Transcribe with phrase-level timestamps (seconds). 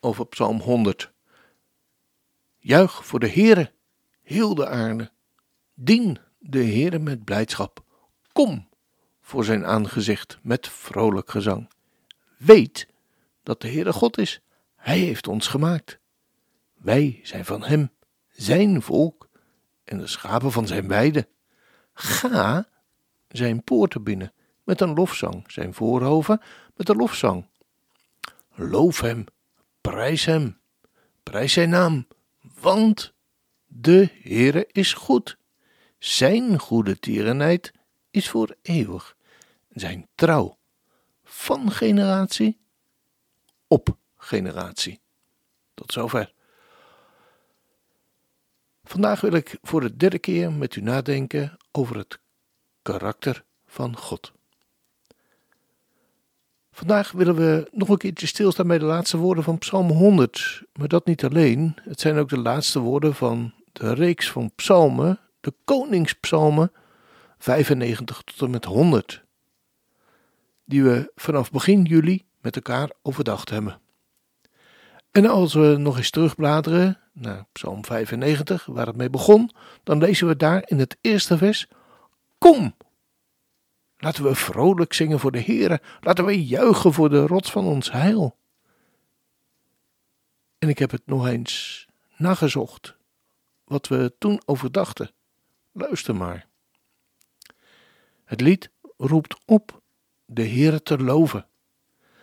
[0.00, 1.12] over Psalm 100.
[2.58, 3.72] Juich voor de Heere,
[4.22, 5.10] heel de aarde.
[5.74, 7.84] Dien de Heere met blijdschap.
[8.32, 8.68] Kom
[9.20, 11.70] voor zijn aangezicht met vrolijk gezang.
[12.36, 12.88] Weet
[13.42, 14.42] dat de Heere God is.
[14.76, 15.98] Hij heeft ons gemaakt.
[16.74, 17.90] Wij zijn van hem,
[18.28, 19.28] zijn volk
[19.84, 21.28] en de schapen van zijn weide.
[21.92, 22.68] Ga
[23.28, 24.32] zijn poorten binnen
[24.64, 26.40] met een lofzang, zijn voorhoven
[26.76, 27.46] met een lofzang.
[28.54, 29.24] Loof hem,
[29.90, 30.60] prijs hem,
[31.22, 32.06] prijs zijn naam,
[32.60, 33.14] want
[33.66, 35.36] de Heere is goed.
[35.98, 37.72] Zijn goede tierenheid
[38.10, 39.16] is voor eeuwig,
[39.68, 40.58] zijn trouw
[41.24, 42.58] van generatie
[43.66, 45.00] op generatie.
[45.74, 46.32] Tot zover.
[48.84, 52.18] Vandaag wil ik voor de derde keer met u nadenken over het
[52.82, 54.32] karakter van God.
[56.78, 60.62] Vandaag willen we nog een keertje stilstaan bij de laatste woorden van Psalm 100.
[60.72, 65.20] Maar dat niet alleen, het zijn ook de laatste woorden van de reeks van psalmen,
[65.40, 66.72] de koningspsalmen
[67.38, 69.24] 95 tot en met 100.
[70.64, 73.80] Die we vanaf begin juli met elkaar overdacht hebben.
[75.10, 79.50] En als we nog eens terugbladeren naar Psalm 95, waar het mee begon,
[79.82, 81.68] dan lezen we daar in het eerste vers:
[82.38, 82.74] Kom,
[83.98, 85.80] Laten we vrolijk zingen voor de Heere.
[86.00, 88.36] Laten we juichen voor de rots van ons heil.
[90.58, 91.86] En ik heb het nog eens
[92.16, 92.96] nagezocht,
[93.64, 95.10] wat we toen overdachten.
[95.72, 96.46] Luister maar.
[98.24, 99.80] Het lied roept op
[100.24, 101.46] de Heere te loven.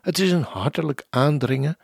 [0.00, 1.76] Het is een hartelijk aandringen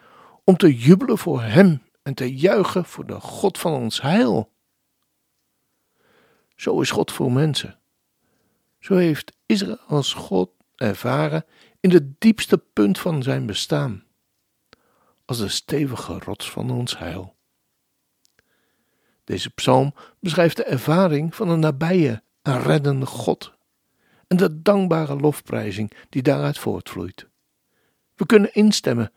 [0.44, 4.50] om te jubelen voor Hem en te juichen voor de God van ons heil.
[6.56, 7.81] Zo is God voor mensen.
[8.82, 11.44] Zo heeft Israël als God ervaren
[11.80, 14.04] in de diepste punt van zijn bestaan,
[15.24, 17.36] als de stevige rots van ons heil.
[19.24, 23.52] Deze psalm beschrijft de ervaring van een nabije en reddende God
[24.26, 27.26] en de dankbare lofprijzing die daaruit voortvloeit.
[28.14, 29.12] We kunnen instemmen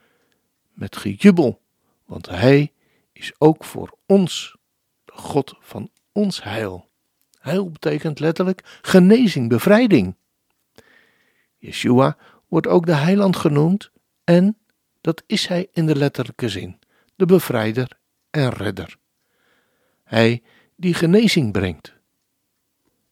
[0.74, 1.62] met gejubel,
[2.06, 2.74] want Hij
[3.12, 4.58] is ook voor ons
[5.06, 6.90] de God van ons heil.
[7.46, 10.16] Heil betekent letterlijk genezing, bevrijding.
[11.58, 12.18] Yeshua
[12.48, 13.92] wordt ook de heiland genoemd
[14.24, 14.58] en
[15.02, 16.80] dat is hij in de letterlijke zin,
[17.16, 17.98] de bevrijder
[18.30, 18.98] en redder.
[20.04, 20.44] Hij
[20.76, 21.94] die genezing brengt.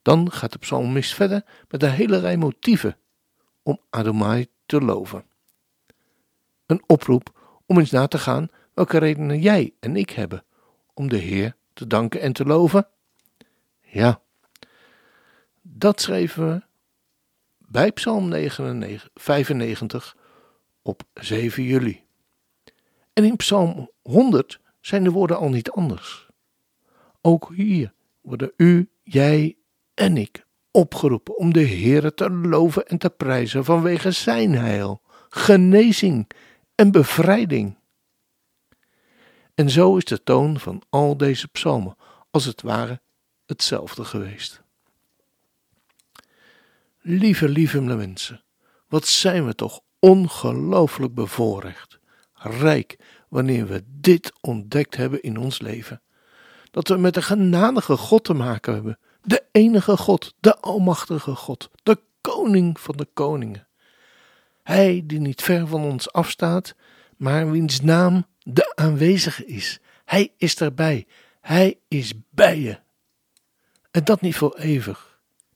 [0.02, 2.98] Dan gaat de psalmist verder met een hele rij motieven
[3.64, 5.26] om Adonai te loven.
[6.66, 10.44] Een oproep om eens na te gaan welke redenen jij en ik hebben
[10.94, 12.88] om de Heer te danken en te loven.
[13.82, 14.22] Ja,
[15.76, 16.62] dat schreven we
[17.58, 20.18] bij Psalm 99, 95
[20.82, 22.04] op 7 juli.
[23.14, 26.28] En in Psalm 100 zijn de woorden al niet anders.
[27.22, 29.58] Ook hier worden u, jij
[29.94, 36.30] en ik opgeroepen om de Heere te loven en te prijzen vanwege zijn heil, genezing
[36.76, 37.78] en bevrijding.
[39.56, 41.96] En zo is de toon van al deze psalmen
[42.32, 43.02] als het ware
[43.46, 44.63] hetzelfde geweest.
[47.06, 48.44] Lieve, lieve mensen,
[48.88, 52.00] wat zijn we toch ongelooflijk bevoorrecht,
[52.34, 52.98] rijk
[53.30, 56.02] wanneer we dit ontdekt hebben in ons leven.
[56.72, 61.70] Dat we met een genadige God te maken hebben, de enige God, de almachtige God,
[61.84, 63.68] de koning van de koningen.
[64.62, 66.76] Hij die niet ver van ons afstaat,
[67.18, 69.80] maar wiens naam de aanwezige is.
[70.06, 71.08] Hij is erbij,
[71.42, 72.80] hij is bij je.
[73.92, 75.13] En dat niet voor eeuwig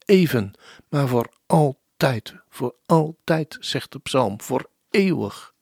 [0.07, 0.53] even,
[0.89, 5.53] maar voor altijd, voor altijd, zegt de psalm, voor eeuwig.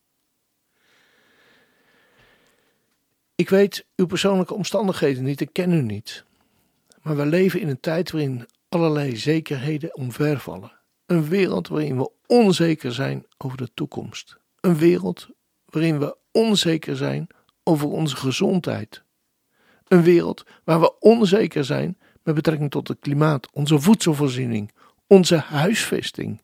[3.36, 6.24] Ik weet uw persoonlijke omstandigheden niet, ik ken u niet.
[7.02, 10.72] Maar we leven in een tijd waarin allerlei zekerheden omvervallen.
[11.06, 14.38] Een wereld waarin we onzeker zijn over de toekomst.
[14.60, 15.28] Een wereld
[15.66, 17.28] waarin we onzeker zijn
[17.64, 19.04] over onze gezondheid.
[19.88, 24.72] Een wereld waar we onzeker zijn met betrekking tot het klimaat, onze voedselvoorziening,
[25.08, 26.42] onze huisvesting,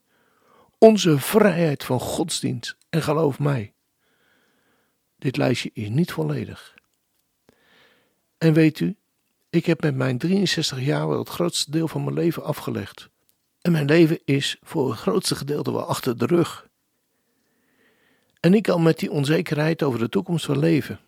[0.77, 2.77] onze vrijheid van godsdienst.
[2.89, 3.73] En geloof mij,
[5.17, 6.75] dit lijstje is niet volledig.
[8.37, 8.95] En weet u,
[9.49, 13.09] ik heb met mijn 63 jaar wel het grootste deel van mijn leven afgelegd.
[13.61, 16.67] En mijn leven is voor het grootste gedeelte wel achter de rug.
[18.39, 20.99] En ik kan met die onzekerheid over de toekomst wel leven.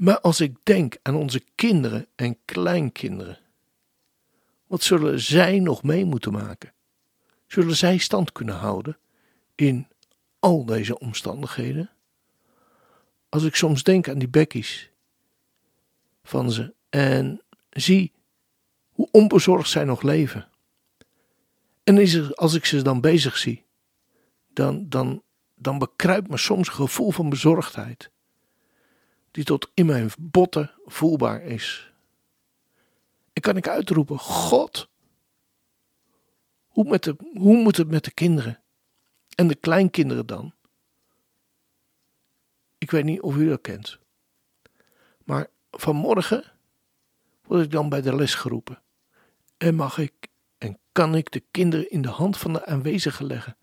[0.00, 3.38] Maar als ik denk aan onze kinderen en kleinkinderen,
[4.66, 6.72] wat zullen zij nog mee moeten maken?
[7.46, 8.98] Zullen zij stand kunnen houden
[9.54, 9.88] in
[10.38, 11.90] al deze omstandigheden?
[13.28, 14.90] Als ik soms denk aan die bekkies
[16.22, 18.12] van ze en zie
[18.90, 20.48] hoe onbezorgd zij nog leven.
[21.84, 23.64] En is als ik ze dan bezig zie,
[24.48, 25.22] dan, dan,
[25.54, 28.10] dan bekruipt me soms een gevoel van bezorgdheid,
[29.30, 31.92] die tot in mijn botten voelbaar is.
[33.32, 34.88] En kan ik uitroepen: God,
[36.66, 38.62] hoe, met de, hoe moet het met de kinderen
[39.34, 40.54] en de kleinkinderen dan?
[42.78, 43.98] Ik weet niet of u dat kent.
[45.24, 46.52] Maar vanmorgen
[47.42, 48.82] word ik dan bij de les geroepen.
[49.56, 50.28] En mag ik
[50.58, 53.56] en kan ik de kinderen in de hand van de aanwezigen leggen,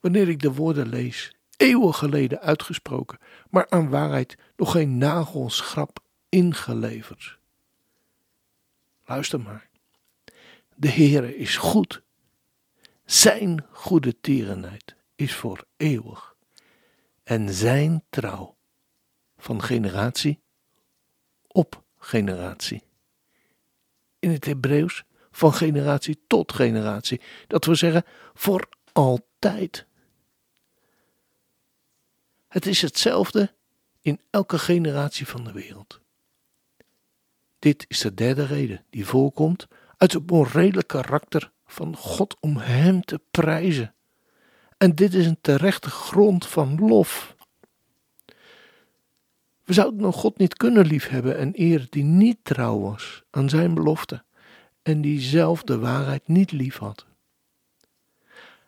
[0.00, 3.18] wanneer ik de woorden lees, eeuwen geleden uitgesproken,
[3.50, 5.98] maar aan waarheid nog geen nagelschrap
[6.28, 7.38] ingeleverd.
[9.04, 9.68] Luister maar.
[10.74, 12.02] De Heere is goed.
[13.04, 16.34] Zijn goede tierenheid is voor eeuwig.
[17.22, 18.56] En zijn trouw
[19.36, 20.40] van generatie
[21.46, 22.82] op generatie.
[24.18, 27.20] In het Hebreeuws van generatie tot generatie.
[27.46, 28.04] Dat wil zeggen
[28.34, 29.86] voor altijd.
[32.54, 33.52] Het is hetzelfde
[34.00, 36.00] in elke generatie van de wereld.
[37.58, 39.66] Dit is de derde reden die voorkomt
[39.96, 43.94] uit het morele karakter van God om Hem te prijzen.
[44.76, 47.36] En dit is een terechte grond van lof.
[49.64, 53.74] We zouden nog God niet kunnen liefhebben en eer die niet trouw was aan Zijn
[53.74, 54.24] belofte
[54.82, 57.06] en die zelf de waarheid niet lief had.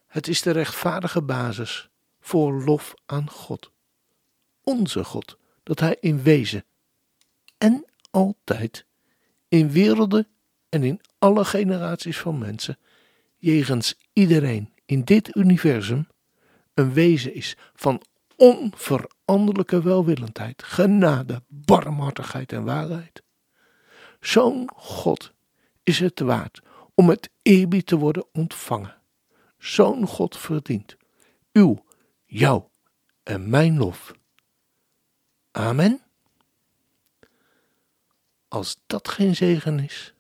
[0.07, 1.89] Het is de rechtvaardige basis
[2.21, 3.75] voor lof aan God,
[4.67, 6.65] onze God, dat Hij in wezen
[7.59, 8.87] en altijd
[9.49, 10.29] in werelden
[10.69, 12.79] en in alle generaties van mensen,
[13.37, 16.09] jegens iedereen in dit universum,
[16.75, 18.03] een wezen is van
[18.37, 23.23] onveranderlijke welwillendheid, genade, barmhartigheid en waarheid.
[24.21, 25.33] Zo'n God
[25.83, 26.61] is het waard
[26.95, 28.97] om met eerbied te worden ontvangen.
[29.59, 30.97] Zo'n God verdient
[31.53, 31.85] uw,
[32.25, 32.71] jouw
[33.23, 34.15] en mijn lof.
[35.57, 36.01] Amen.
[38.49, 40.15] Als dat geen zegen is.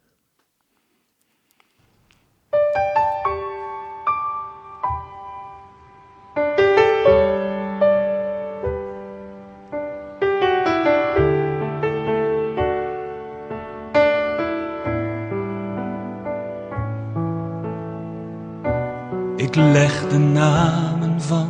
[19.36, 21.48] Ik leg de namen van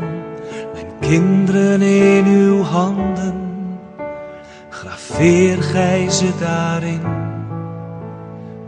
[0.73, 3.46] mijn kinderen in uw handen.
[5.17, 7.01] Graveer gij ze daarin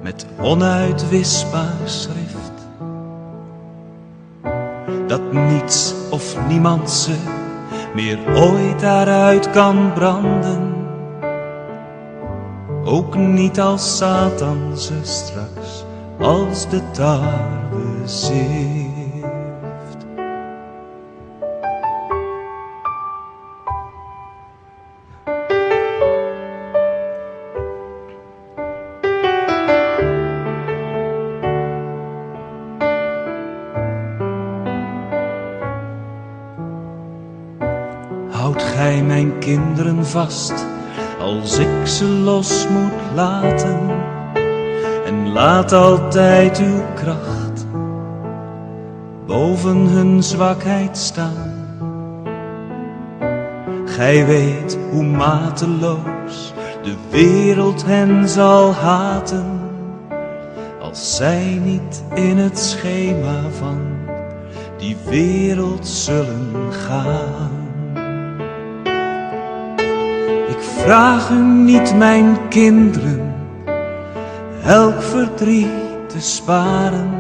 [0.03, 2.53] met onuitwisbaar schrift.
[5.07, 7.15] Dat niets of niemand ze
[7.95, 10.75] meer ooit daaruit kan branden.
[12.85, 15.85] Ook niet als Satan ze straks
[16.19, 18.88] als de tarwe zit.
[39.49, 40.67] Kinderen vast
[41.21, 43.81] als ik ze los moet laten.
[45.07, 47.67] En laat altijd uw kracht
[49.27, 51.53] boven hun zwakheid staan.
[53.85, 56.53] Gij weet hoe mateloos
[56.83, 59.61] de wereld hen zal haten,
[60.81, 63.81] als zij niet in het schema van
[64.77, 67.48] die wereld zullen gaan.
[70.79, 71.31] Vraag
[71.65, 73.35] niet, mijn kinderen,
[74.65, 77.11] elk verdriet te sparen,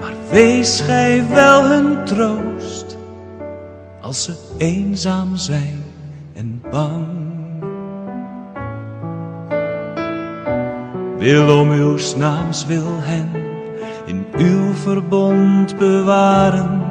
[0.00, 2.96] maar wees gij wel hun troost
[4.00, 5.82] als ze eenzaam zijn
[6.34, 7.06] en bang.
[11.18, 13.28] Wil om uw naams wil hen
[14.06, 16.82] in uw verbond bewaren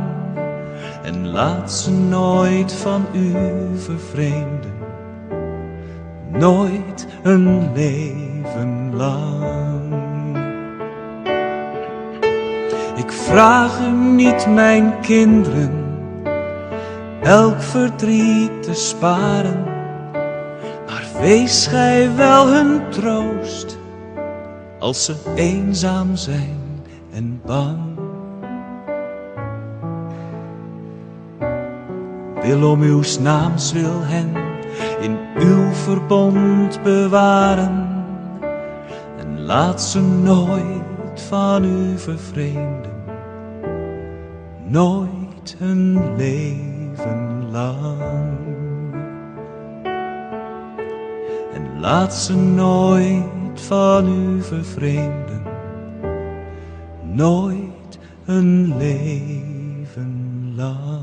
[1.03, 3.33] en laat ze nooit van u
[3.75, 4.68] vervreemden
[6.39, 10.37] nooit een leven lang.
[12.95, 15.71] Ik vraag u niet, mijn kinderen,
[17.21, 19.63] elk verdriet te sparen,
[20.87, 23.77] maar wees gij wel hun troost
[24.79, 27.77] als ze eenzaam zijn en bang.
[32.41, 34.48] Wil om uw naams wil hen
[34.99, 37.87] in uw verbond bewaren
[39.17, 43.03] en laat ze nooit van u vervreemden,
[44.67, 48.01] nooit hun leven lang.
[51.53, 55.41] En laat ze nooit van u vervreemden,
[57.03, 60.98] nooit een leven lang.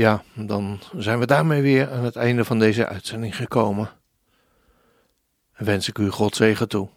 [0.00, 3.90] Ja, dan zijn we daarmee weer aan het einde van deze uitzending gekomen.
[5.52, 6.88] En wens ik u God zegen toe.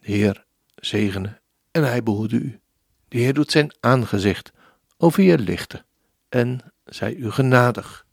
[0.00, 0.44] De Heer
[0.74, 2.60] zegene en hij behoede u.
[3.08, 4.52] De Heer doet zijn aangezicht
[4.96, 5.84] over je lichten
[6.28, 8.06] en zij u genadig.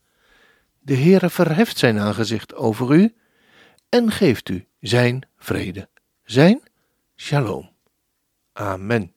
[0.80, 3.16] De Heere verheft zijn aangezicht over u
[3.90, 5.90] en geeft u zijn vrede,
[6.24, 6.62] zijn
[7.16, 7.70] shalom.
[8.54, 9.17] Amen.